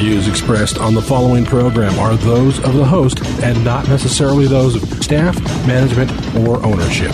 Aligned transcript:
views 0.00 0.26
expressed 0.28 0.78
on 0.78 0.94
the 0.94 1.02
following 1.02 1.44
program 1.44 1.98
are 1.98 2.14
those 2.14 2.58
of 2.64 2.72
the 2.72 2.84
host 2.86 3.22
and 3.42 3.62
not 3.62 3.86
necessarily 3.86 4.46
those 4.46 4.74
of 4.74 4.82
staff, 5.04 5.38
management, 5.66 6.10
or 6.36 6.56
ownership. 6.64 7.12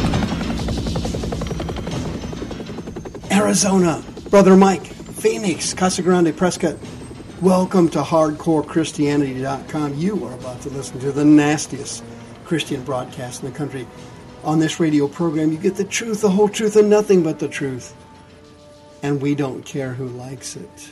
Arizona, 3.33 4.05
Brother 4.31 4.57
Mike, 4.57 4.87
Phoenix, 4.87 5.75
Casa 5.75 6.01
Grande, 6.01 6.37
Prescott. 6.37 6.77
Welcome 7.43 7.89
to 7.89 8.03
HardcoreChristianity.com. 8.03 9.95
You 9.99 10.25
are 10.25 10.35
about 10.35 10.61
to 10.61 10.71
listen 10.71 11.01
to 11.01 11.11
the 11.11 11.25
nastiest 11.25 12.05
Christian 12.45 12.85
broadcast 12.85 13.43
in 13.43 13.51
the 13.51 13.59
country. 13.59 13.85
On 14.45 14.61
this 14.61 14.79
radio 14.79 15.09
program, 15.09 15.51
you 15.51 15.59
get 15.59 15.75
the 15.75 15.83
truth, 15.83 16.21
the 16.21 16.31
whole 16.31 16.49
truth, 16.49 16.77
and 16.77 16.89
nothing 16.89 17.25
but 17.25 17.41
the 17.41 17.49
truth. 17.49 17.97
And 19.03 19.21
we 19.21 19.35
don't 19.35 19.65
care 19.65 19.93
who 19.93 20.07
likes 20.07 20.55
it. 20.55 20.91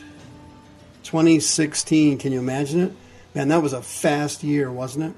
2016, 1.05 2.19
can 2.19 2.33
you 2.33 2.41
imagine 2.41 2.81
it? 2.81 2.93
Man, 3.35 3.49
that 3.49 3.63
was 3.63 3.73
a 3.73 3.83
fast 3.83 4.43
year, 4.43 4.71
wasn't 4.71 5.05
it? 5.05 5.17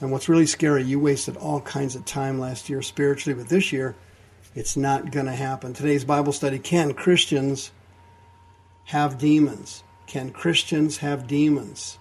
And 0.00 0.12
what's 0.12 0.28
really 0.28 0.46
scary, 0.46 0.84
you 0.84 1.00
wasted 1.00 1.36
all 1.36 1.60
kinds 1.60 1.96
of 1.96 2.04
time 2.04 2.38
last 2.38 2.68
year 2.68 2.82
spiritually, 2.82 3.36
but 3.36 3.48
this 3.48 3.72
year, 3.72 3.96
it's 4.54 4.76
not 4.76 5.10
going 5.10 5.26
to 5.26 5.32
happen. 5.32 5.72
Today's 5.72 6.04
Bible 6.04 6.32
study 6.32 6.58
Can 6.58 6.94
Christians 6.94 7.72
have 8.86 9.18
demons? 9.18 9.82
Can 10.06 10.30
Christians 10.30 10.98
have 10.98 11.26
demons? 11.26 11.98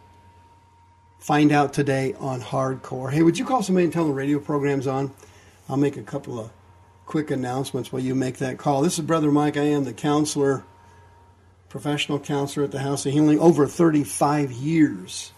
Find 1.20 1.52
out 1.52 1.74
today 1.74 2.14
on 2.20 2.42
Hardcore. 2.42 3.12
Hey, 3.12 3.22
would 3.22 3.38
you 3.38 3.46
call 3.46 3.64
somebody 3.64 3.86
and 3.86 3.94
tell 3.94 4.03
them 4.03 4.12
the 4.12 4.18
radio 4.18 4.40
program's 4.40 4.88
on? 4.88 5.14
I'll 5.68 5.78
make 5.78 5.98
a 5.98 6.03
couple 6.03 6.40
of 6.40 6.52
quick 7.06 7.31
announcements 7.31 7.92
while 7.92 8.02
you 8.02 8.16
make 8.16 8.38
that 8.38 8.58
call. 8.58 8.81
This 8.81 8.98
is 8.98 9.06
Brother 9.06 9.31
Mike. 9.31 9.58
I 9.58 9.64
am 9.64 9.84
the 9.84 9.94
counselor, 9.94 10.64
professional 11.70 12.20
counselor 12.20 12.66
at 12.66 12.72
the 12.72 12.80
House 12.80 13.06
of 13.06 13.14
Healing. 13.14 13.40
Over 13.40 13.68
35 13.68 14.52
years, 14.52 15.32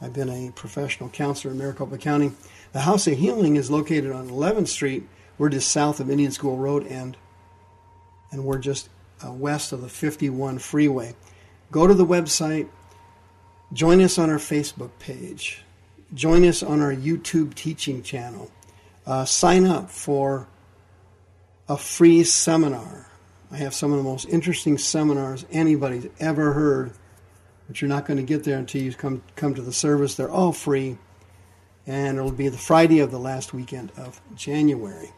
I've 0.00 0.12
been 0.12 0.28
a 0.28 0.52
professional 0.52 1.08
counselor 1.08 1.52
in 1.52 1.58
Maricopa 1.58 1.98
County. 1.98 2.32
The 2.72 2.80
House 2.80 3.06
of 3.06 3.18
Healing 3.18 3.56
is 3.56 3.70
located 3.70 4.12
on 4.12 4.28
11th 4.28 4.68
Street. 4.68 5.08
We're 5.38 5.48
just 5.48 5.70
south 5.70 6.00
of 6.00 6.10
Indian 6.10 6.32
School 6.32 6.56
Road, 6.56 6.86
and 6.86 7.16
and 8.30 8.44
we're 8.44 8.58
just 8.58 8.90
uh, 9.24 9.32
west 9.32 9.72
of 9.72 9.80
the 9.80 9.88
51 9.88 10.58
freeway. 10.58 11.14
Go 11.70 11.86
to 11.86 11.94
the 11.94 12.06
website. 12.06 12.68
Join 13.72 14.00
us 14.00 14.18
on 14.18 14.30
our 14.30 14.38
Facebook 14.38 14.90
page. 14.98 15.62
Join 16.14 16.44
us 16.44 16.62
on 16.62 16.80
our 16.80 16.92
YouTube 16.94 17.54
teaching 17.54 18.02
channel. 18.02 18.50
Uh, 19.06 19.24
sign 19.24 19.66
up 19.66 19.90
for 19.90 20.46
a 21.68 21.76
free 21.76 22.24
seminar. 22.24 23.07
I 23.50 23.56
have 23.56 23.74
some 23.74 23.92
of 23.92 23.98
the 23.98 24.04
most 24.04 24.28
interesting 24.28 24.76
seminars 24.76 25.46
anybody's 25.50 26.06
ever 26.20 26.52
heard, 26.52 26.92
but 27.66 27.80
you're 27.80 27.88
not 27.88 28.04
going 28.04 28.18
to 28.18 28.22
get 28.22 28.44
there 28.44 28.58
until 28.58 28.82
you 28.82 28.92
come 28.92 29.22
come 29.36 29.54
to 29.54 29.62
the 29.62 29.72
service. 29.72 30.14
They're 30.14 30.30
all 30.30 30.52
free, 30.52 30.98
and 31.86 32.18
it'll 32.18 32.30
be 32.30 32.50
the 32.50 32.58
Friday 32.58 33.00
of 33.00 33.10
the 33.10 33.18
last 33.18 33.54
weekend 33.54 33.90
of 33.96 34.20
January. 34.34 35.12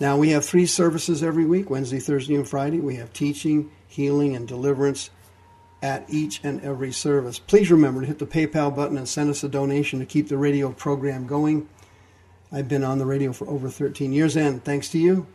Now 0.00 0.16
we 0.16 0.30
have 0.30 0.44
three 0.44 0.64
services 0.64 1.22
every 1.22 1.44
week: 1.44 1.68
Wednesday, 1.68 1.98
Thursday, 1.98 2.34
and 2.34 2.48
Friday. 2.48 2.80
We 2.80 2.96
have 2.96 3.12
teaching, 3.12 3.70
healing, 3.86 4.34
and 4.34 4.48
deliverance 4.48 5.10
at 5.82 6.08
each 6.08 6.40
and 6.42 6.62
every 6.62 6.92
service. 6.92 7.38
Please 7.38 7.70
remember 7.70 8.00
to 8.00 8.06
hit 8.06 8.18
the 8.18 8.26
PayPal 8.26 8.74
button 8.74 8.96
and 8.96 9.06
send 9.06 9.28
us 9.28 9.44
a 9.44 9.48
donation 9.50 10.00
to 10.00 10.06
keep 10.06 10.28
the 10.28 10.38
radio 10.38 10.72
program 10.72 11.26
going. 11.26 11.68
I've 12.50 12.68
been 12.68 12.84
on 12.84 12.96
the 12.96 13.04
radio 13.04 13.34
for 13.34 13.46
over 13.48 13.68
13 13.68 14.14
years, 14.14 14.34
and 14.34 14.64
thanks 14.64 14.88
to 14.90 14.98
you, 14.98 15.26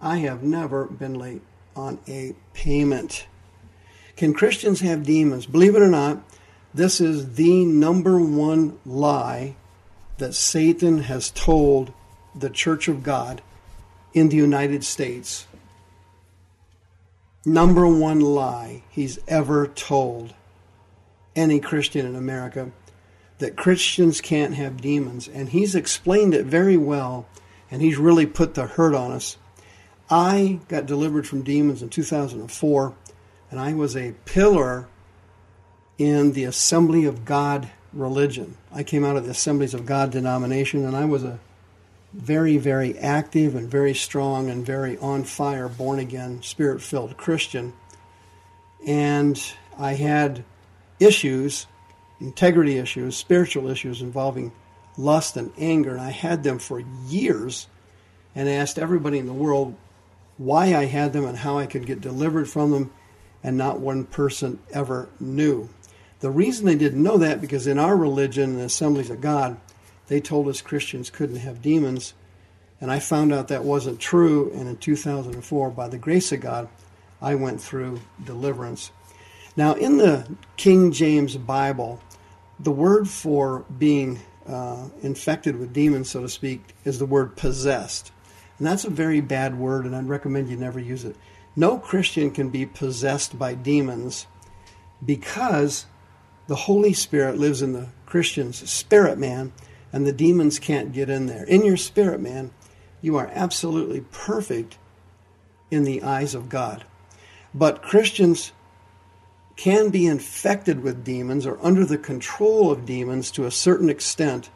I 0.00 0.18
have 0.18 0.42
never 0.42 0.84
been 0.84 1.14
late 1.14 1.40
on 1.76 1.98
a 2.08 2.34
payment. 2.52 3.26
Can 4.16 4.34
Christians 4.34 4.80
have 4.80 5.04
demons? 5.04 5.46
Believe 5.46 5.74
it 5.74 5.82
or 5.82 5.88
not, 5.88 6.22
this 6.72 7.00
is 7.00 7.34
the 7.34 7.64
number 7.64 8.18
one 8.18 8.78
lie 8.84 9.56
that 10.18 10.34
Satan 10.34 11.02
has 11.02 11.30
told 11.30 11.92
the 12.34 12.50
Church 12.50 12.88
of 12.88 13.02
God 13.02 13.42
in 14.12 14.28
the 14.28 14.36
United 14.36 14.84
States. 14.84 15.46
Number 17.44 17.86
one 17.86 18.20
lie 18.20 18.82
he's 18.90 19.18
ever 19.28 19.66
told 19.66 20.34
any 21.36 21.60
Christian 21.60 22.06
in 22.06 22.16
America 22.16 22.70
that 23.38 23.56
Christians 23.56 24.20
can't 24.20 24.54
have 24.54 24.80
demons. 24.80 25.28
And 25.28 25.48
he's 25.48 25.74
explained 25.74 26.34
it 26.34 26.46
very 26.46 26.76
well, 26.76 27.26
and 27.70 27.82
he's 27.82 27.98
really 27.98 28.26
put 28.26 28.54
the 28.54 28.66
hurt 28.66 28.94
on 28.94 29.12
us. 29.12 29.36
I 30.10 30.60
got 30.68 30.86
delivered 30.86 31.26
from 31.26 31.42
demons 31.42 31.82
in 31.82 31.88
2004, 31.88 32.94
and 33.50 33.60
I 33.60 33.72
was 33.72 33.96
a 33.96 34.14
pillar 34.24 34.86
in 35.98 36.32
the 36.32 36.44
Assembly 36.44 37.04
of 37.04 37.24
God 37.24 37.70
religion. 37.92 38.56
I 38.72 38.82
came 38.82 39.04
out 39.04 39.16
of 39.16 39.24
the 39.24 39.30
Assemblies 39.30 39.74
of 39.74 39.86
God 39.86 40.10
denomination, 40.10 40.84
and 40.84 40.96
I 40.96 41.04
was 41.04 41.24
a 41.24 41.38
very, 42.12 42.58
very 42.58 42.98
active 42.98 43.54
and 43.54 43.68
very 43.68 43.94
strong 43.94 44.50
and 44.50 44.64
very 44.64 44.98
on 44.98 45.24
fire, 45.24 45.68
born 45.68 45.98
again, 45.98 46.42
spirit 46.42 46.82
filled 46.82 47.16
Christian. 47.16 47.72
And 48.86 49.40
I 49.78 49.94
had 49.94 50.44
issues 51.00 51.66
integrity 52.20 52.78
issues, 52.78 53.16
spiritual 53.16 53.68
issues 53.68 54.00
involving 54.00 54.52
lust 54.96 55.36
and 55.36 55.52
anger, 55.58 55.90
and 55.90 56.00
I 56.00 56.10
had 56.10 56.42
them 56.42 56.58
for 56.58 56.80
years 57.06 57.66
and 58.34 58.48
I 58.48 58.52
asked 58.52 58.78
everybody 58.78 59.18
in 59.18 59.26
the 59.26 59.32
world 59.32 59.76
why 60.36 60.74
I 60.74 60.86
had 60.86 61.12
them 61.12 61.24
and 61.24 61.38
how 61.38 61.58
I 61.58 61.66
could 61.66 61.86
get 61.86 62.00
delivered 62.00 62.48
from 62.48 62.70
them, 62.70 62.92
and 63.42 63.56
not 63.56 63.80
one 63.80 64.04
person 64.04 64.58
ever 64.72 65.08
knew. 65.20 65.68
The 66.20 66.30
reason 66.30 66.64
they 66.64 66.74
didn't 66.74 67.02
know 67.02 67.18
that 67.18 67.40
because 67.40 67.66
in 67.66 67.78
our 67.78 67.96
religion 67.96 68.52
and 68.52 68.60
assemblies 68.60 69.10
of 69.10 69.20
God, 69.20 69.58
they 70.06 70.20
told 70.20 70.48
us 70.48 70.62
Christians 70.62 71.10
couldn't 71.10 71.36
have 71.36 71.62
demons, 71.62 72.14
and 72.80 72.90
I 72.90 72.98
found 72.98 73.32
out 73.32 73.48
that 73.48 73.64
wasn't 73.64 74.00
true. 74.00 74.50
And 74.54 74.68
in 74.68 74.76
2004, 74.76 75.70
by 75.70 75.88
the 75.88 75.98
grace 75.98 76.32
of 76.32 76.40
God, 76.40 76.68
I 77.20 77.34
went 77.34 77.60
through 77.60 78.00
deliverance. 78.22 78.90
Now, 79.56 79.74
in 79.74 79.98
the 79.98 80.26
King 80.56 80.92
James 80.92 81.36
Bible, 81.36 82.00
the 82.58 82.72
word 82.72 83.08
for 83.08 83.64
being 83.78 84.20
uh, 84.46 84.88
infected 85.02 85.58
with 85.58 85.72
demons, 85.72 86.10
so 86.10 86.22
to 86.22 86.28
speak, 86.28 86.74
is 86.84 86.98
the 86.98 87.06
word 87.06 87.36
possessed. 87.36 88.12
And 88.58 88.66
that's 88.66 88.84
a 88.84 88.90
very 88.90 89.20
bad 89.20 89.58
word, 89.58 89.84
and 89.84 89.94
I'd 89.94 90.08
recommend 90.08 90.48
you 90.48 90.56
never 90.56 90.78
use 90.78 91.04
it. 91.04 91.16
No 91.56 91.78
Christian 91.78 92.30
can 92.30 92.50
be 92.50 92.66
possessed 92.66 93.38
by 93.38 93.54
demons 93.54 94.26
because 95.04 95.86
the 96.46 96.54
Holy 96.54 96.92
Spirit 96.92 97.38
lives 97.38 97.62
in 97.62 97.72
the 97.72 97.88
Christian's 98.06 98.68
spirit 98.70 99.18
man, 99.18 99.52
and 99.92 100.06
the 100.06 100.12
demons 100.12 100.58
can't 100.58 100.92
get 100.92 101.08
in 101.08 101.26
there. 101.26 101.44
In 101.44 101.64
your 101.64 101.76
spirit 101.76 102.20
man, 102.20 102.50
you 103.00 103.16
are 103.16 103.30
absolutely 103.34 104.00
perfect 104.12 104.78
in 105.70 105.84
the 105.84 106.02
eyes 106.02 106.34
of 106.34 106.48
God. 106.48 106.84
But 107.54 107.82
Christians 107.82 108.52
can 109.56 109.90
be 109.90 110.06
infected 110.06 110.82
with 110.82 111.04
demons 111.04 111.46
or 111.46 111.64
under 111.64 111.84
the 111.84 111.98
control 111.98 112.70
of 112.70 112.86
demons 112.86 113.30
to 113.32 113.46
a 113.46 113.50
certain 113.50 113.88
extent. 113.88 114.50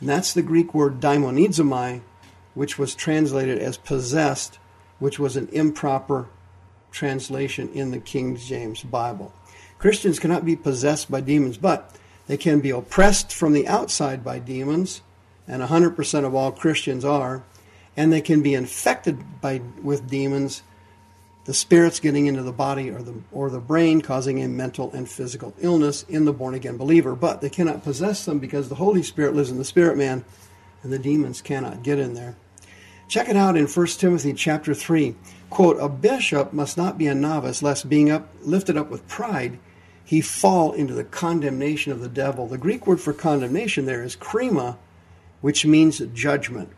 And 0.00 0.08
that's 0.08 0.32
the 0.32 0.42
Greek 0.42 0.72
word 0.72 1.00
daimonizomai, 1.00 2.02
which 2.56 2.78
was 2.78 2.94
translated 2.94 3.58
as 3.58 3.76
possessed, 3.76 4.58
which 4.98 5.18
was 5.18 5.36
an 5.36 5.46
improper 5.52 6.26
translation 6.90 7.68
in 7.74 7.90
the 7.90 7.98
King 7.98 8.34
James 8.34 8.82
Bible. 8.82 9.30
Christians 9.78 10.18
cannot 10.18 10.46
be 10.46 10.56
possessed 10.56 11.10
by 11.10 11.20
demons, 11.20 11.58
but 11.58 11.94
they 12.26 12.38
can 12.38 12.60
be 12.60 12.70
oppressed 12.70 13.30
from 13.30 13.52
the 13.52 13.68
outside 13.68 14.24
by 14.24 14.38
demons, 14.38 15.02
and 15.46 15.62
100% 15.62 16.24
of 16.24 16.34
all 16.34 16.50
Christians 16.50 17.04
are, 17.04 17.44
and 17.94 18.10
they 18.10 18.22
can 18.22 18.42
be 18.42 18.54
infected 18.54 19.40
by, 19.42 19.60
with 19.82 20.08
demons 20.08 20.62
the 21.44 21.54
spirits 21.54 22.00
getting 22.00 22.26
into 22.26 22.42
the 22.42 22.52
body 22.52 22.90
or 22.90 23.00
the 23.02 23.14
or 23.30 23.50
the 23.50 23.60
brain 23.60 24.00
causing 24.00 24.42
a 24.42 24.48
mental 24.48 24.92
and 24.92 25.08
physical 25.08 25.54
illness 25.60 26.02
in 26.08 26.24
the 26.24 26.32
born 26.32 26.54
again 26.54 26.76
believer 26.76 27.14
but 27.14 27.40
they 27.40 27.48
cannot 27.48 27.84
possess 27.84 28.24
them 28.24 28.40
because 28.40 28.68
the 28.68 28.74
holy 28.74 29.00
spirit 29.00 29.32
lives 29.32 29.48
in 29.48 29.56
the 29.56 29.64
spirit 29.64 29.96
man 29.96 30.24
and 30.82 30.92
the 30.92 30.98
demons 30.98 31.40
cannot 31.40 31.84
get 31.84 32.00
in 32.00 32.14
there 32.14 32.34
Check 33.08 33.28
it 33.28 33.36
out 33.36 33.56
in 33.56 33.66
1 33.66 33.86
Timothy 33.86 34.32
chapter 34.32 34.74
3. 34.74 35.14
Quote, 35.48 35.76
A 35.80 35.88
bishop 35.88 36.52
must 36.52 36.76
not 36.76 36.98
be 36.98 37.06
a 37.06 37.14
novice, 37.14 37.62
lest 37.62 37.88
being 37.88 38.10
up, 38.10 38.28
lifted 38.42 38.76
up 38.76 38.90
with 38.90 39.06
pride, 39.06 39.58
he 40.04 40.20
fall 40.20 40.72
into 40.72 40.94
the 40.94 41.04
condemnation 41.04 41.92
of 41.92 42.00
the 42.00 42.08
devil. 42.08 42.46
The 42.46 42.58
Greek 42.58 42.86
word 42.86 43.00
for 43.00 43.12
condemnation 43.12 43.86
there 43.86 44.02
is 44.02 44.16
krima, 44.16 44.76
which 45.40 45.64
means 45.64 45.98
judgment. 46.14 46.70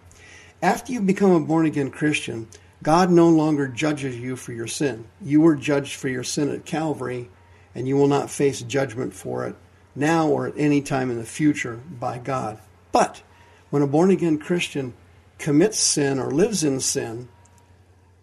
After 0.63 0.93
you 0.93 1.01
become 1.01 1.33
a 1.33 1.41
born 1.41 1.65
again 1.65 1.91
Christian, 1.91 2.49
God 2.83 3.11
no 3.11 3.29
longer 3.29 3.67
judges 3.67 4.17
you 4.17 4.37
for 4.37 4.53
your 4.53 4.67
sin. 4.67 5.07
You 5.23 5.41
were 5.41 5.57
judged 5.57 5.95
for 5.95 6.09
your 6.09 6.25
sin 6.25 6.51
at 6.51 6.65
Calvary, 6.67 7.31
and 7.75 7.89
you 7.89 7.97
will 7.97 8.09
not 8.09 8.31
face 8.31 8.61
judgment 8.63 9.15
for 9.15 9.47
it 9.47 9.57
now 9.95 10.29
or 10.29 10.47
at 10.47 10.55
any 10.57 10.81
time 10.81 11.11
in 11.11 11.19
the 11.19 11.25
future 11.25 11.81
by 11.99 12.19
God. 12.19 12.59
But 12.93 13.23
when 13.71 13.83
a 13.83 13.87
born 13.87 14.11
again 14.11 14.39
Christian 14.39 14.95
commits 15.39 15.79
sin 15.79 16.19
or 16.19 16.31
lives 16.31 16.65
in 16.65 16.81
sin, 16.81 17.29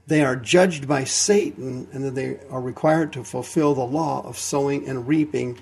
they 0.08 0.24
are 0.24 0.36
judged 0.36 0.88
by 0.88 1.04
Satan 1.04 1.88
and 1.92 2.04
that 2.04 2.16
they 2.16 2.40
are 2.50 2.62
required 2.62 3.14
to 3.14 3.24
fulfill 3.24 3.74
the 3.74 3.86
law 3.86 4.22
of 4.26 4.38
sowing 4.38 4.88
and 4.88 5.08
reaping. 5.08 5.58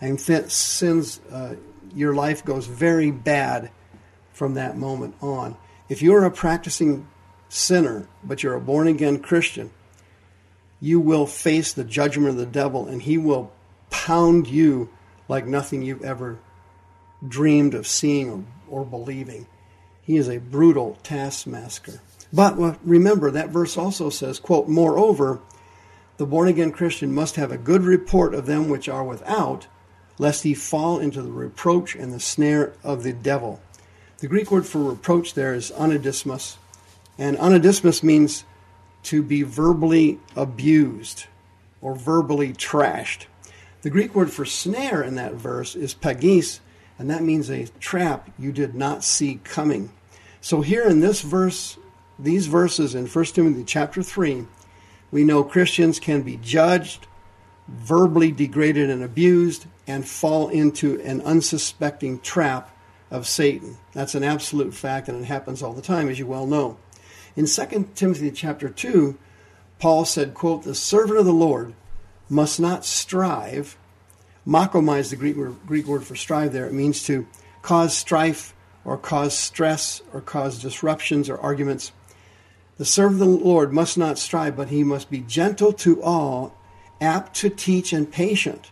And 0.00 0.20
sins, 0.20 1.20
uh, 1.32 1.56
your 1.94 2.14
life 2.14 2.44
goes 2.44 2.66
very 2.66 3.10
bad 3.10 3.70
from 4.32 4.54
that 4.54 4.76
moment 4.76 5.16
on. 5.20 5.56
If 5.88 6.02
you're 6.02 6.24
a 6.24 6.30
practicing 6.30 7.08
sinner, 7.48 8.06
but 8.22 8.42
you're 8.42 8.54
a 8.54 8.60
born 8.60 8.86
again 8.86 9.18
Christian, 9.18 9.70
you 10.80 11.00
will 11.00 11.26
face 11.26 11.72
the 11.72 11.82
judgment 11.82 12.28
of 12.28 12.36
the 12.36 12.46
devil 12.46 12.86
and 12.86 13.02
he 13.02 13.18
will 13.18 13.50
pound 13.90 14.46
you 14.46 14.90
like 15.26 15.46
nothing 15.46 15.82
you've 15.82 16.04
ever 16.04 16.38
dreamed 17.26 17.74
of 17.74 17.86
seeing 17.86 18.30
or, 18.70 18.82
or 18.82 18.84
believing. 18.84 19.46
He 20.08 20.16
is 20.16 20.30
a 20.30 20.38
brutal 20.38 20.96
taskmaster. 21.02 22.00
But 22.32 22.56
remember, 22.82 23.30
that 23.30 23.50
verse 23.50 23.76
also 23.76 24.08
says, 24.08 24.40
quote, 24.40 24.66
Moreover, 24.66 25.40
the 26.16 26.24
born 26.24 26.48
again 26.48 26.72
Christian 26.72 27.12
must 27.12 27.36
have 27.36 27.52
a 27.52 27.58
good 27.58 27.82
report 27.82 28.32
of 28.32 28.46
them 28.46 28.70
which 28.70 28.88
are 28.88 29.04
without, 29.04 29.66
lest 30.16 30.44
he 30.44 30.54
fall 30.54 30.98
into 30.98 31.20
the 31.20 31.30
reproach 31.30 31.94
and 31.94 32.10
the 32.10 32.20
snare 32.20 32.72
of 32.82 33.02
the 33.02 33.12
devil. 33.12 33.60
The 34.20 34.28
Greek 34.28 34.50
word 34.50 34.64
for 34.64 34.82
reproach 34.82 35.34
there 35.34 35.52
is 35.52 35.70
anadismos, 35.72 36.56
and 37.18 37.36
anadismos 37.36 38.02
means 38.02 38.44
to 39.02 39.22
be 39.22 39.42
verbally 39.42 40.20
abused 40.34 41.26
or 41.82 41.94
verbally 41.94 42.54
trashed. 42.54 43.26
The 43.82 43.90
Greek 43.90 44.14
word 44.14 44.30
for 44.30 44.46
snare 44.46 45.02
in 45.02 45.16
that 45.16 45.34
verse 45.34 45.76
is 45.76 45.92
pagis, 45.92 46.60
and 46.98 47.10
that 47.10 47.22
means 47.22 47.50
a 47.50 47.66
trap 47.78 48.30
you 48.38 48.52
did 48.52 48.74
not 48.74 49.04
see 49.04 49.40
coming. 49.44 49.90
So 50.40 50.60
here 50.60 50.84
in 50.84 51.00
this 51.00 51.20
verse, 51.20 51.78
these 52.18 52.46
verses 52.46 52.94
in 52.94 53.06
1 53.06 53.24
Timothy 53.26 53.64
chapter 53.64 54.02
3, 54.02 54.46
we 55.10 55.24
know 55.24 55.42
Christians 55.42 55.98
can 55.98 56.22
be 56.22 56.36
judged, 56.36 57.06
verbally 57.66 58.30
degraded 58.30 58.90
and 58.90 59.02
abused, 59.02 59.66
and 59.86 60.06
fall 60.06 60.48
into 60.48 61.00
an 61.00 61.20
unsuspecting 61.22 62.20
trap 62.20 62.70
of 63.10 63.26
Satan. 63.26 63.78
That's 63.92 64.14
an 64.14 64.24
absolute 64.24 64.74
fact, 64.74 65.08
and 65.08 65.22
it 65.22 65.24
happens 65.24 65.62
all 65.62 65.72
the 65.72 65.82
time, 65.82 66.08
as 66.08 66.18
you 66.18 66.26
well 66.26 66.46
know. 66.46 66.76
In 67.36 67.46
2 67.46 67.90
Timothy 67.94 68.30
chapter 68.30 68.68
2, 68.68 69.16
Paul 69.78 70.04
said, 70.04 70.34
quote, 70.34 70.64
The 70.64 70.74
servant 70.74 71.18
of 71.18 71.24
the 71.24 71.32
Lord 71.32 71.74
must 72.28 72.60
not 72.60 72.84
strive. 72.84 73.78
Makoma 74.46 74.98
is 74.98 75.10
the 75.10 75.16
Greek 75.16 75.36
word, 75.36 75.56
Greek 75.66 75.86
word 75.86 76.04
for 76.04 76.16
strive 76.16 76.52
there. 76.52 76.66
It 76.66 76.72
means 76.72 77.04
to 77.04 77.26
cause 77.62 77.96
strife 77.96 78.54
or 78.88 78.96
cause 78.96 79.36
stress 79.36 80.00
or 80.14 80.20
cause 80.22 80.62
disruptions 80.62 81.28
or 81.28 81.38
arguments. 81.38 81.92
The 82.78 82.86
servant 82.86 83.20
of 83.20 83.28
the 83.28 83.44
Lord 83.44 83.70
must 83.70 83.98
not 83.98 84.18
strive, 84.18 84.56
but 84.56 84.68
he 84.68 84.82
must 84.82 85.10
be 85.10 85.20
gentle 85.20 85.74
to 85.74 86.02
all, 86.02 86.56
apt 86.98 87.36
to 87.36 87.50
teach, 87.50 87.92
and 87.92 88.10
patient. 88.10 88.70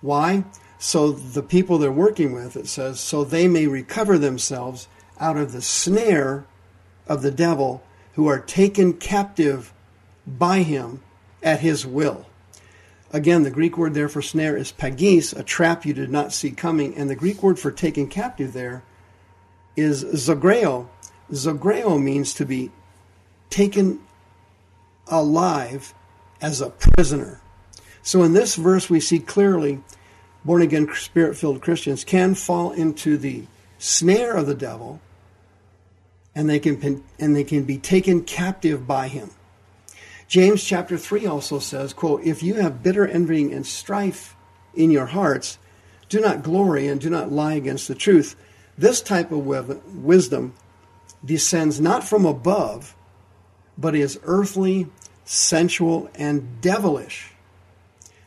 Why? 0.00 0.44
So 0.78 1.12
the 1.12 1.42
people 1.42 1.76
they're 1.76 1.92
working 1.92 2.32
with, 2.32 2.56
it 2.56 2.66
says, 2.66 2.98
so 2.98 3.24
they 3.24 3.46
may 3.46 3.66
recover 3.66 4.16
themselves 4.16 4.88
out 5.20 5.36
of 5.36 5.52
the 5.52 5.60
snare 5.60 6.46
of 7.06 7.20
the 7.20 7.30
devil 7.30 7.82
who 8.14 8.26
are 8.26 8.40
taken 8.40 8.94
captive 8.94 9.74
by 10.26 10.62
him 10.62 11.02
at 11.42 11.60
his 11.60 11.84
will. 11.84 12.24
Again, 13.12 13.42
the 13.42 13.50
Greek 13.50 13.78
word 13.78 13.94
there 13.94 14.08
for 14.08 14.20
snare 14.20 14.56
is 14.56 14.72
pagis, 14.72 15.32
a 15.32 15.42
trap 15.42 15.86
you 15.86 15.94
did 15.94 16.10
not 16.10 16.32
see 16.32 16.50
coming, 16.50 16.94
and 16.94 17.08
the 17.08 17.16
Greek 17.16 17.42
word 17.42 17.58
for 17.58 17.70
taken 17.70 18.06
captive 18.06 18.52
there 18.52 18.82
is 19.76 20.04
zogreo. 20.04 20.88
Zogreo 21.32 22.02
means 22.02 22.34
to 22.34 22.44
be 22.44 22.70
taken 23.48 24.00
alive 25.06 25.94
as 26.40 26.60
a 26.60 26.70
prisoner. 26.70 27.40
So 28.02 28.22
in 28.22 28.34
this 28.34 28.56
verse, 28.56 28.90
we 28.90 29.00
see 29.00 29.20
clearly 29.20 29.80
born 30.44 30.62
again, 30.62 30.88
spirit 30.94 31.36
filled 31.36 31.62
Christians 31.62 32.04
can 32.04 32.34
fall 32.34 32.72
into 32.72 33.16
the 33.16 33.44
snare 33.78 34.34
of 34.34 34.46
the 34.46 34.54
devil 34.54 35.00
and 36.34 36.48
they 36.48 36.58
can, 36.58 37.04
and 37.18 37.34
they 37.34 37.44
can 37.44 37.64
be 37.64 37.78
taken 37.78 38.22
captive 38.22 38.86
by 38.86 39.08
him. 39.08 39.30
James 40.28 40.62
chapter 40.62 40.98
3 40.98 41.26
also 41.26 41.58
says, 41.58 41.94
quote, 41.94 42.22
If 42.22 42.42
you 42.42 42.54
have 42.54 42.82
bitter 42.82 43.06
envying 43.06 43.52
and 43.52 43.66
strife 43.66 44.36
in 44.74 44.90
your 44.90 45.06
hearts, 45.06 45.58
do 46.10 46.20
not 46.20 46.42
glory 46.42 46.86
and 46.86 47.00
do 47.00 47.08
not 47.08 47.32
lie 47.32 47.54
against 47.54 47.88
the 47.88 47.94
truth. 47.94 48.36
This 48.76 49.00
type 49.00 49.32
of 49.32 49.46
wisdom 49.46 50.54
descends 51.24 51.80
not 51.80 52.04
from 52.04 52.26
above, 52.26 52.94
but 53.78 53.94
is 53.94 54.20
earthly, 54.24 54.88
sensual, 55.24 56.10
and 56.14 56.60
devilish. 56.60 57.32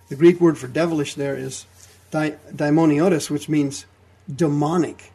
The 0.09 0.15
Greek 0.15 0.41
word 0.41 0.57
for 0.57 0.67
devilish 0.67 1.13
there 1.13 1.37
is 1.37 1.65
daimoniotis, 2.11 3.29
which 3.29 3.47
means 3.47 3.85
demonic. 4.33 5.13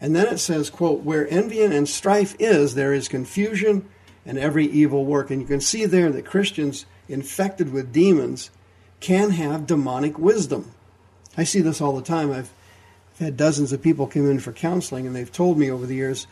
And 0.00 0.16
then 0.16 0.26
it 0.26 0.38
says, 0.38 0.70
quote, 0.70 1.02
where 1.02 1.28
envy 1.28 1.62
and 1.62 1.88
strife 1.88 2.34
is, 2.38 2.74
there 2.74 2.94
is 2.94 3.08
confusion 3.08 3.88
and 4.28 4.38
every 4.38 4.66
evil 4.66 5.04
work. 5.04 5.30
And 5.30 5.40
you 5.40 5.48
can 5.48 5.60
see 5.60 5.86
there 5.86 6.12
that 6.12 6.26
Christians 6.26 6.86
infected 7.08 7.72
with 7.72 7.92
demons 7.92 8.50
can 9.00 9.30
have 9.30 9.66
demonic 9.66 10.18
wisdom. 10.18 10.70
I 11.36 11.44
see 11.44 11.60
this 11.60 11.80
all 11.80 11.96
the 11.96 12.02
time. 12.02 12.30
I've, 12.30 12.52
had 13.18 13.36
dozens 13.36 13.72
of 13.72 13.82
people 13.82 14.06
come 14.06 14.30
in 14.30 14.38
for 14.38 14.52
counseling, 14.52 15.04
and 15.04 15.16
they've 15.16 15.32
told 15.32 15.58
me 15.58 15.68
over 15.70 15.86
the 15.86 15.96
years, 15.96 16.28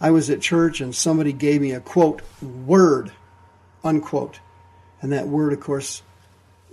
I 0.00 0.10
was 0.10 0.30
at 0.30 0.40
church 0.40 0.80
and 0.80 0.94
somebody 0.94 1.34
gave 1.34 1.60
me 1.60 1.72
a 1.72 1.80
quote, 1.80 2.22
word, 2.40 3.12
unquote. 3.84 4.40
And 5.02 5.12
that 5.12 5.28
word, 5.28 5.52
of 5.52 5.60
course, 5.60 6.02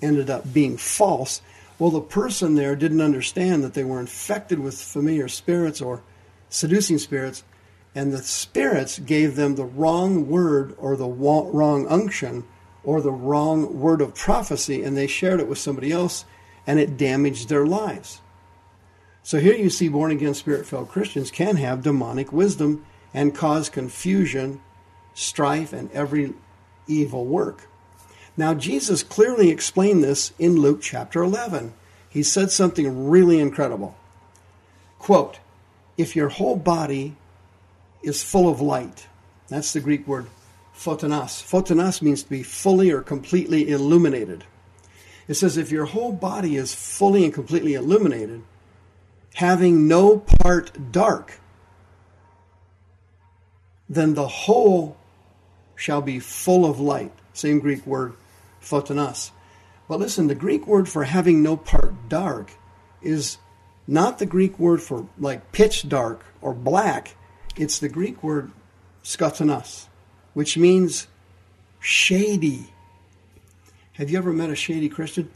ended 0.01 0.29
up 0.29 0.53
being 0.53 0.77
false. 0.77 1.41
Well, 1.79 1.91
the 1.91 1.99
person 1.99 2.55
there 2.55 2.77
didn't 2.77 3.01
understand 3.01 3.63
that 3.63 3.73
they 3.73 3.83
were 3.83 3.99
infected 3.99 4.59
with 4.59 4.81
familiar 4.81 5.27
spirits 5.27 5.81
or 5.81 6.01
seducing 6.49 6.97
spirits 6.97 7.43
and 7.97 8.13
the 8.13 8.21
spirits 8.21 8.99
gave 8.99 9.35
them 9.35 9.55
the 9.55 9.65
wrong 9.65 10.29
word 10.29 10.75
or 10.77 10.95
the 10.95 11.07
wrong 11.07 11.87
unction 11.87 12.43
or 12.83 13.01
the 13.01 13.11
wrong 13.11 13.79
word 13.79 14.01
of 14.01 14.13
prophecy, 14.13 14.83
and 14.83 14.95
they 14.95 15.07
shared 15.07 15.39
it 15.39 15.47
with 15.47 15.57
somebody 15.57 15.91
else, 15.91 16.23
and 16.67 16.79
it 16.79 16.95
damaged 16.95 17.49
their 17.49 17.65
lives. 17.65 18.21
So 19.23 19.39
here 19.39 19.55
you 19.55 19.71
see 19.71 19.87
born 19.87 20.11
again, 20.11 20.35
spirit 20.35 20.67
filled 20.67 20.89
Christians 20.89 21.31
can 21.31 21.55
have 21.55 21.81
demonic 21.81 22.31
wisdom 22.31 22.85
and 23.15 23.33
cause 23.33 23.67
confusion, 23.67 24.61
strife, 25.15 25.73
and 25.73 25.91
every 25.91 26.35
evil 26.85 27.25
work. 27.25 27.67
Now, 28.37 28.53
Jesus 28.53 29.01
clearly 29.01 29.49
explained 29.49 30.03
this 30.03 30.33
in 30.37 30.57
Luke 30.57 30.83
chapter 30.83 31.23
11. 31.23 31.73
He 32.07 32.21
said 32.21 32.51
something 32.51 33.09
really 33.09 33.39
incredible. 33.39 33.97
Quote, 34.99 35.39
If 35.97 36.15
your 36.15 36.29
whole 36.29 36.57
body 36.57 37.15
is 38.03 38.23
full 38.23 38.49
of 38.49 38.61
light. 38.61 39.07
That's 39.47 39.73
the 39.73 39.79
Greek 39.79 40.07
word 40.07 40.27
photonos. 40.77 41.41
Photonos 41.43 42.01
means 42.01 42.23
to 42.23 42.29
be 42.29 42.43
fully 42.43 42.91
or 42.91 43.01
completely 43.01 43.69
illuminated. 43.69 44.43
It 45.27 45.33
says 45.33 45.57
if 45.57 45.71
your 45.71 45.85
whole 45.85 46.13
body 46.13 46.55
is 46.55 46.73
fully 46.73 47.25
and 47.25 47.33
completely 47.33 47.73
illuminated, 47.73 48.43
having 49.33 49.87
no 49.87 50.19
part 50.19 50.91
dark, 50.91 51.39
then 53.89 54.13
the 54.13 54.27
whole 54.27 54.97
shall 55.75 56.01
be 56.01 56.19
full 56.19 56.65
of 56.65 56.79
light. 56.79 57.11
Same 57.33 57.59
Greek 57.59 57.85
word, 57.85 58.13
photonos. 58.61 59.31
But 59.87 59.99
listen, 59.99 60.27
the 60.27 60.35
Greek 60.35 60.67
word 60.67 60.89
for 60.89 61.03
having 61.03 61.41
no 61.41 61.55
part 61.55 62.09
dark 62.09 62.51
is 63.01 63.37
not 63.87 64.19
the 64.19 64.25
Greek 64.25 64.59
word 64.59 64.81
for 64.81 65.07
like 65.17 65.51
pitch 65.51 65.87
dark 65.87 66.25
or 66.41 66.53
black. 66.53 67.15
It's 67.57 67.79
the 67.79 67.89
Greek 67.89 68.21
word 68.21 68.51
skotonos, 69.03 69.87
which 70.33 70.57
means 70.57 71.07
shady. 71.79 72.67
Have 73.93 74.11
you 74.11 74.17
ever 74.19 74.31
met 74.31 74.51
a 74.51 74.55
shady 74.55 74.89
Christian? 74.89 75.31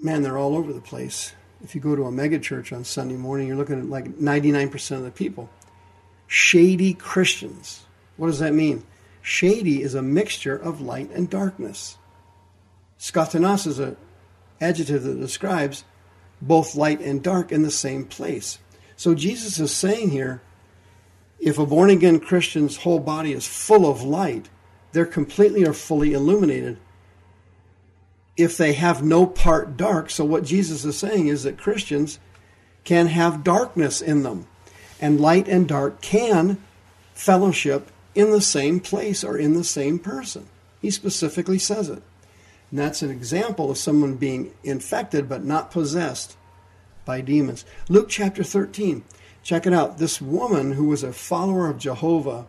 Man, 0.00 0.22
they're 0.22 0.38
all 0.38 0.56
over 0.56 0.72
the 0.72 0.80
place. 0.80 1.34
If 1.62 1.74
you 1.74 1.82
go 1.82 1.94
to 1.94 2.04
a 2.04 2.10
megachurch 2.10 2.74
on 2.74 2.84
Sunday 2.84 3.16
morning, 3.16 3.48
you're 3.48 3.56
looking 3.56 3.78
at 3.78 3.90
like 3.90 4.06
99% 4.06 4.96
of 4.96 5.02
the 5.02 5.10
people 5.10 5.50
shady 6.26 6.94
Christians. 6.94 7.84
What 8.16 8.28
does 8.28 8.38
that 8.38 8.54
mean? 8.54 8.84
Shady 9.20 9.82
is 9.82 9.94
a 9.94 10.02
mixture 10.02 10.56
of 10.56 10.80
light 10.80 11.10
and 11.10 11.28
darkness. 11.28 11.98
Skatanas 12.98 13.66
is 13.66 13.78
an 13.78 13.96
adjective 14.60 15.02
that 15.02 15.20
describes 15.20 15.84
both 16.40 16.74
light 16.74 17.00
and 17.00 17.22
dark 17.22 17.50
in 17.52 17.62
the 17.62 17.70
same 17.70 18.04
place. 18.04 18.58
So 18.96 19.14
Jesus 19.14 19.58
is 19.58 19.74
saying 19.74 20.10
here 20.10 20.40
if 21.40 21.58
a 21.58 21.66
born 21.66 21.90
again 21.90 22.20
Christian's 22.20 22.78
whole 22.78 23.00
body 23.00 23.32
is 23.32 23.46
full 23.46 23.90
of 23.90 24.02
light, 24.02 24.48
they're 24.92 25.06
completely 25.06 25.64
or 25.64 25.72
fully 25.72 26.12
illuminated. 26.12 26.78
If 28.36 28.56
they 28.56 28.74
have 28.74 29.02
no 29.02 29.26
part 29.26 29.76
dark, 29.76 30.10
so 30.10 30.24
what 30.24 30.44
Jesus 30.44 30.84
is 30.84 30.98
saying 30.98 31.28
is 31.28 31.42
that 31.44 31.58
Christians 31.58 32.18
can 32.84 33.06
have 33.06 33.44
darkness 33.44 34.00
in 34.00 34.22
them, 34.22 34.46
and 35.00 35.20
light 35.20 35.48
and 35.48 35.66
dark 35.66 36.00
can 36.00 36.58
fellowship 37.14 37.90
in 38.14 38.30
the 38.30 38.40
same 38.40 38.80
place 38.80 39.22
or 39.24 39.36
in 39.36 39.54
the 39.54 39.64
same 39.64 39.98
person. 39.98 40.46
He 40.80 40.90
specifically 40.90 41.58
says 41.58 41.88
it. 41.88 42.02
And 42.70 42.78
that's 42.78 43.02
an 43.02 43.10
example 43.10 43.70
of 43.70 43.78
someone 43.78 44.16
being 44.16 44.52
infected 44.62 45.28
but 45.28 45.44
not 45.44 45.70
possessed 45.70 46.36
by 47.04 47.20
demons. 47.20 47.64
Luke 47.88 48.08
chapter 48.08 48.44
13. 48.44 49.04
Check 49.42 49.66
it 49.66 49.72
out. 49.72 49.98
This 49.98 50.20
woman 50.20 50.72
who 50.72 50.84
was 50.84 51.02
a 51.02 51.12
follower 51.12 51.68
of 51.68 51.78
Jehovah, 51.78 52.46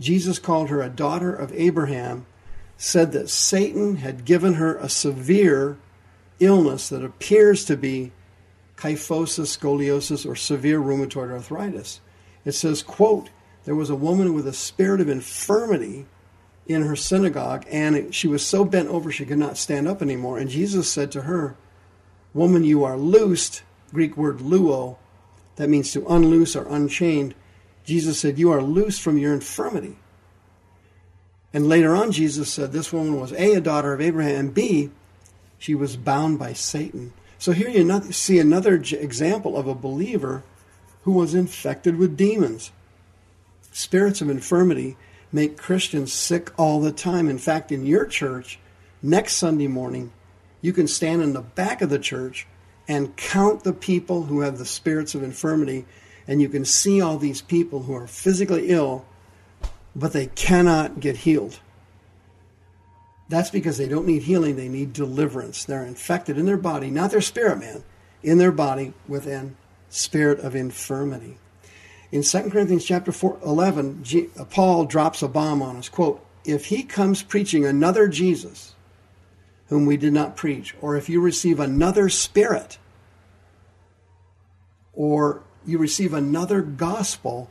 Jesus 0.00 0.38
called 0.38 0.70
her 0.70 0.82
a 0.82 0.90
daughter 0.90 1.34
of 1.34 1.52
Abraham, 1.52 2.26
said 2.76 3.12
that 3.12 3.30
Satan 3.30 3.96
had 3.96 4.24
given 4.24 4.54
her 4.54 4.76
a 4.76 4.88
severe 4.88 5.78
illness 6.40 6.88
that 6.88 7.04
appears 7.04 7.64
to 7.66 7.76
be 7.76 8.12
kyphosis, 8.76 9.56
scoliosis, 9.56 10.28
or 10.28 10.34
severe 10.34 10.80
rheumatoid 10.80 11.30
arthritis. 11.30 12.00
It 12.44 12.52
says, 12.52 12.82
quote, 12.82 13.30
there 13.64 13.74
was 13.74 13.88
a 13.88 13.94
woman 13.94 14.34
with 14.34 14.46
a 14.46 14.52
spirit 14.52 15.00
of 15.00 15.08
infirmity 15.08 16.06
in 16.66 16.82
her 16.82 16.96
synagogue, 16.96 17.64
and 17.70 18.14
she 18.14 18.28
was 18.28 18.44
so 18.44 18.64
bent 18.64 18.88
over 18.88 19.10
she 19.10 19.24
could 19.24 19.38
not 19.38 19.56
stand 19.56 19.86
up 19.86 20.02
anymore. 20.02 20.38
And 20.38 20.50
Jesus 20.50 20.90
said 20.90 21.12
to 21.12 21.22
her, 21.22 21.56
Woman, 22.32 22.64
you 22.64 22.84
are 22.84 22.96
loosed, 22.96 23.62
Greek 23.92 24.16
word 24.16 24.38
luo, 24.38 24.96
that 25.56 25.68
means 25.68 25.92
to 25.92 26.06
unloose 26.06 26.56
or 26.56 26.66
unchained. 26.68 27.34
Jesus 27.84 28.18
said, 28.18 28.38
You 28.38 28.50
are 28.50 28.62
loose 28.62 28.98
from 28.98 29.18
your 29.18 29.32
infirmity. 29.34 29.96
And 31.52 31.68
later 31.68 31.94
on, 31.94 32.10
Jesus 32.10 32.52
said 32.52 32.72
this 32.72 32.92
woman 32.92 33.20
was 33.20 33.32
A, 33.32 33.54
a 33.54 33.60
daughter 33.60 33.92
of 33.92 34.00
Abraham, 34.00 34.36
and 34.36 34.54
B, 34.54 34.90
she 35.58 35.74
was 35.74 35.96
bound 35.96 36.38
by 36.38 36.52
Satan. 36.52 37.12
So 37.38 37.52
here 37.52 37.68
you 37.68 38.12
see 38.12 38.38
another 38.38 38.74
example 38.74 39.56
of 39.56 39.68
a 39.68 39.74
believer 39.74 40.42
who 41.02 41.12
was 41.12 41.34
infected 41.34 41.96
with 41.96 42.16
demons. 42.16 42.72
Spirits 43.70 44.20
of 44.20 44.30
infirmity 44.30 44.96
make 45.30 45.56
Christians 45.56 46.12
sick 46.12 46.50
all 46.58 46.80
the 46.80 46.92
time. 46.92 47.28
In 47.28 47.38
fact, 47.38 47.70
in 47.70 47.86
your 47.86 48.06
church, 48.06 48.58
next 49.02 49.34
Sunday 49.34 49.66
morning, 49.66 50.12
you 50.60 50.72
can 50.72 50.88
stand 50.88 51.22
in 51.22 51.34
the 51.34 51.42
back 51.42 51.82
of 51.82 51.90
the 51.90 51.98
church 51.98 52.46
and 52.86 53.16
count 53.16 53.64
the 53.64 53.72
people 53.72 54.24
who 54.24 54.40
have 54.40 54.58
the 54.58 54.66
spirits 54.66 55.14
of 55.14 55.22
infirmity, 55.22 55.86
and 56.26 56.40
you 56.40 56.48
can 56.48 56.64
see 56.64 57.00
all 57.00 57.18
these 57.18 57.40
people 57.40 57.82
who 57.82 57.94
are 57.94 58.06
physically 58.06 58.68
ill, 58.68 59.04
but 59.96 60.12
they 60.12 60.26
cannot 60.26 61.00
get 61.00 61.18
healed. 61.18 61.60
That's 63.28 63.50
because 63.50 63.78
they 63.78 63.88
don't 63.88 64.06
need 64.06 64.22
healing, 64.22 64.56
they 64.56 64.68
need 64.68 64.92
deliverance. 64.92 65.64
They're 65.64 65.84
infected 65.84 66.36
in 66.36 66.46
their 66.46 66.58
body, 66.58 66.90
not 66.90 67.10
their 67.10 67.20
spirit 67.22 67.58
man, 67.58 67.82
in 68.22 68.38
their 68.38 68.52
body 68.52 68.92
with 69.08 69.26
an 69.26 69.56
spirit 69.88 70.40
of 70.40 70.54
infirmity. 70.54 71.38
In 72.12 72.22
2 72.22 72.50
Corinthians 72.50 72.84
chapter 72.84 73.12
4, 73.12 73.38
11, 73.44 74.04
G, 74.04 74.28
Paul 74.50 74.84
drops 74.84 75.22
a 75.22 75.28
bomb 75.28 75.62
on 75.62 75.76
us. 75.76 75.88
Quote, 75.88 76.24
if 76.44 76.66
he 76.66 76.82
comes 76.82 77.22
preaching 77.22 77.64
another 77.64 78.06
Jesus, 78.08 78.73
whom 79.74 79.86
we 79.86 79.96
did 79.96 80.12
not 80.12 80.36
preach, 80.36 80.72
or 80.80 80.96
if 80.96 81.08
you 81.08 81.20
receive 81.20 81.58
another 81.58 82.08
spirit, 82.08 82.78
or 84.92 85.42
you 85.66 85.78
receive 85.78 86.14
another 86.14 86.62
gospel, 86.62 87.48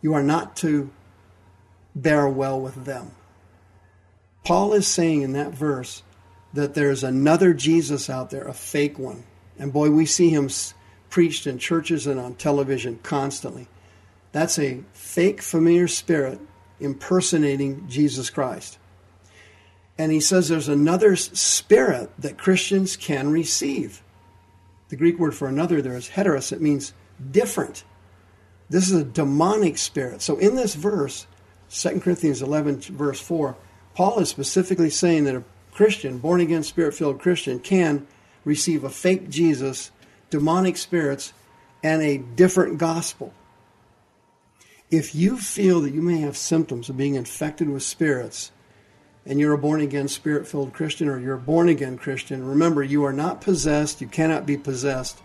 you 0.00 0.14
are 0.14 0.22
not 0.22 0.56
to 0.56 0.90
bear 1.94 2.26
well 2.26 2.58
with 2.58 2.86
them. 2.86 3.10
Paul 4.46 4.72
is 4.72 4.86
saying 4.86 5.20
in 5.20 5.34
that 5.34 5.52
verse 5.52 6.02
that 6.54 6.72
there's 6.72 7.04
another 7.04 7.52
Jesus 7.52 8.08
out 8.08 8.30
there, 8.30 8.48
a 8.48 8.54
fake 8.54 8.98
one. 8.98 9.22
And 9.58 9.74
boy, 9.74 9.90
we 9.90 10.06
see 10.06 10.30
him 10.30 10.48
preached 11.10 11.46
in 11.46 11.58
churches 11.58 12.06
and 12.06 12.18
on 12.18 12.34
television 12.36 12.98
constantly. 13.02 13.68
That's 14.32 14.58
a 14.58 14.84
fake 14.94 15.42
familiar 15.42 15.86
spirit 15.86 16.40
impersonating 16.80 17.86
Jesus 17.90 18.30
Christ. 18.30 18.78
And 19.98 20.10
he 20.10 20.20
says 20.20 20.48
there's 20.48 20.68
another 20.68 21.16
spirit 21.16 22.10
that 22.18 22.38
Christians 22.38 22.96
can 22.96 23.30
receive. 23.30 24.02
The 24.88 24.96
Greek 24.96 25.18
word 25.18 25.34
for 25.34 25.48
another 25.48 25.82
there 25.82 25.96
is 25.96 26.10
heteros, 26.10 26.52
it 26.52 26.60
means 26.60 26.92
different. 27.30 27.84
This 28.68 28.90
is 28.90 29.00
a 29.00 29.04
demonic 29.04 29.78
spirit. 29.78 30.22
So 30.22 30.38
in 30.38 30.56
this 30.56 30.74
verse, 30.74 31.26
2 31.70 32.00
Corinthians 32.00 32.42
11, 32.42 32.80
verse 32.80 33.20
4, 33.20 33.56
Paul 33.94 34.18
is 34.20 34.28
specifically 34.28 34.90
saying 34.90 35.24
that 35.24 35.36
a 35.36 35.44
Christian, 35.72 36.18
born 36.18 36.40
again, 36.40 36.62
spirit 36.62 36.94
filled 36.94 37.20
Christian, 37.20 37.58
can 37.58 38.06
receive 38.44 38.84
a 38.84 38.90
fake 38.90 39.28
Jesus, 39.28 39.90
demonic 40.30 40.76
spirits, 40.76 41.32
and 41.82 42.02
a 42.02 42.18
different 42.18 42.78
gospel. 42.78 43.32
If 44.90 45.14
you 45.14 45.38
feel 45.38 45.80
that 45.80 45.94
you 45.94 46.02
may 46.02 46.20
have 46.20 46.36
symptoms 46.36 46.88
of 46.88 46.96
being 46.96 47.14
infected 47.14 47.68
with 47.68 47.82
spirits, 47.82 48.52
and 49.24 49.38
you're 49.38 49.52
a 49.52 49.58
born 49.58 49.80
again, 49.80 50.08
spirit 50.08 50.48
filled 50.48 50.72
Christian, 50.72 51.08
or 51.08 51.18
you're 51.18 51.36
a 51.36 51.38
born 51.38 51.68
again 51.68 51.96
Christian, 51.96 52.44
remember 52.44 52.82
you 52.82 53.04
are 53.04 53.12
not 53.12 53.40
possessed. 53.40 54.00
You 54.00 54.08
cannot 54.08 54.46
be 54.46 54.56
possessed. 54.56 55.20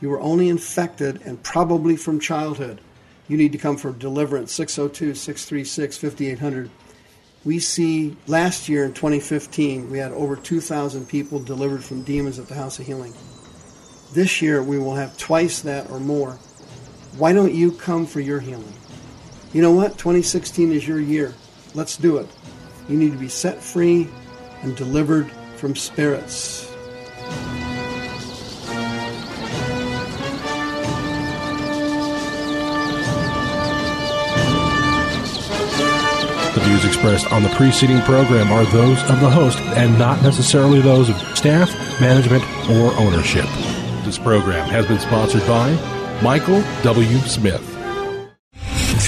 You 0.00 0.12
are 0.12 0.20
only 0.20 0.48
infected 0.48 1.20
and 1.24 1.42
probably 1.42 1.96
from 1.96 2.20
childhood. 2.20 2.80
You 3.28 3.36
need 3.36 3.52
to 3.52 3.58
come 3.58 3.76
for 3.76 3.92
deliverance. 3.92 4.52
602 4.52 5.14
636 5.14 5.96
5800. 5.98 6.70
We 7.44 7.58
see 7.58 8.16
last 8.26 8.68
year 8.68 8.84
in 8.84 8.92
2015, 8.92 9.90
we 9.90 9.98
had 9.98 10.12
over 10.12 10.36
2,000 10.36 11.08
people 11.08 11.38
delivered 11.40 11.82
from 11.82 12.02
demons 12.02 12.38
at 12.38 12.48
the 12.48 12.54
House 12.54 12.78
of 12.78 12.86
Healing. 12.86 13.14
This 14.12 14.42
year, 14.42 14.62
we 14.62 14.78
will 14.78 14.94
have 14.94 15.16
twice 15.16 15.60
that 15.62 15.90
or 15.90 16.00
more. 16.00 16.32
Why 17.16 17.32
don't 17.32 17.54
you 17.54 17.72
come 17.72 18.06
for 18.06 18.20
your 18.20 18.40
healing? 18.40 18.72
You 19.52 19.62
know 19.62 19.72
what? 19.72 19.98
2016 19.98 20.72
is 20.72 20.86
your 20.86 21.00
year. 21.00 21.34
Let's 21.74 21.96
do 21.96 22.18
it. 22.18 22.28
You 22.90 22.96
need 22.96 23.12
to 23.12 23.18
be 23.18 23.28
set 23.28 23.62
free 23.62 24.08
and 24.62 24.76
delivered 24.76 25.30
from 25.54 25.76
spirits. 25.76 26.66
The 36.52 36.60
views 36.64 36.84
expressed 36.84 37.32
on 37.32 37.44
the 37.44 37.48
preceding 37.50 38.00
program 38.00 38.50
are 38.50 38.64
those 38.64 39.00
of 39.08 39.20
the 39.20 39.30
host 39.30 39.58
and 39.76 39.96
not 39.96 40.20
necessarily 40.24 40.80
those 40.80 41.08
of 41.08 41.16
staff, 41.38 41.70
management, 42.00 42.42
or 42.68 42.92
ownership. 42.94 43.46
This 44.04 44.18
program 44.18 44.68
has 44.68 44.84
been 44.86 44.98
sponsored 44.98 45.46
by 45.46 45.70
Michael 46.24 46.64
W. 46.82 47.18
Smith. 47.18 47.69